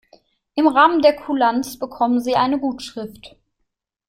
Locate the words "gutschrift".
2.59-3.35